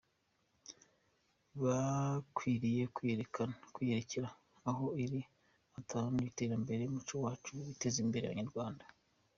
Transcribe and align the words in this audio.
Bakwiriye 1.63 2.83
kuyirekera 3.73 4.29
aho 4.69 4.85
iri, 5.03 5.21
bagatahana 5.71 6.17
ibiteza 6.21 6.53
imbere 6.59 6.81
umuco 6.85 7.13
wacu, 7.23 7.49
ibiteza 7.63 7.97
imbere 8.05 8.25
abanyarwanda.” 8.27 8.85